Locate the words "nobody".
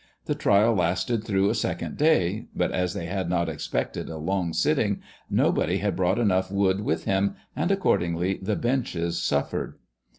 5.29-5.77